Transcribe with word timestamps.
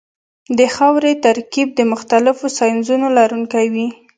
د 0.57 0.59
خاورې 0.75 1.11
ترکیب 1.25 1.67
د 1.75 1.81
مختلفو 1.91 2.45
سایزونو 2.57 3.07
لرونکی 3.17 3.65
وي 3.73 3.87